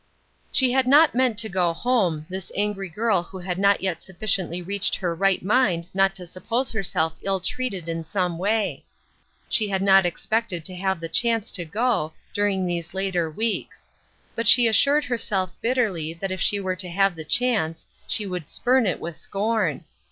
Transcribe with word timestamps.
She 0.51 0.71
had 0.71 0.87
not 0.87 1.13
meant 1.13 1.37
to 1.37 1.47
go 1.47 1.73
home, 1.73 2.25
this 2.27 2.51
angry 2.57 2.89
girl 2.89 3.21
who 3.21 3.37
had 3.37 3.59
not 3.59 3.81
yet 3.81 4.01
sufficiently 4.01 4.59
reached 4.59 4.95
her 4.95 5.13
right 5.13 5.43
mind 5.43 5.91
not 5.93 6.15
to 6.15 6.25
suppose 6.25 6.71
herself 6.71 7.13
ill 7.21 7.39
treated 7.39 7.87
in 7.87 8.03
some 8.03 8.39
way. 8.39 8.83
She 9.47 9.69
had 9.69 9.83
not 9.83 10.07
expected 10.07 10.65
to 10.65 10.75
have 10.75 10.99
the 11.01 11.07
chance 11.07 11.51
to 11.51 11.65
go, 11.65 12.13
during 12.33 12.65
these 12.65 12.95
later 12.95 13.29
weeks; 13.29 13.89
but 14.33 14.47
she 14.47 14.65
assured 14.67 15.03
herself 15.05 15.51
bitterly 15.61 16.15
that 16.15 16.31
if 16.31 16.41
she 16.41 16.59
were 16.59 16.75
to 16.77 16.89
have 16.89 17.13
the 17.15 17.23
chance, 17.23 17.85
she 18.07 18.25
would 18.25 18.49
spurn 18.49 18.87
it 18.87 18.99
with 18.99 19.15
scorn. 19.17 19.83